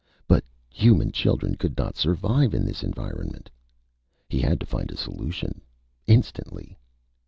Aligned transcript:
But 0.27 0.43
human 0.71 1.11
children 1.11 1.53
could 1.53 1.77
not 1.77 1.95
survive 1.95 2.55
in 2.55 2.65
this 2.65 2.81
environment. 2.81 3.51
He 4.29 4.39
had 4.41 4.59
to 4.61 4.65
find 4.65 4.89
a 4.89 4.97
solution 4.97 5.61
instantly. 6.07 6.75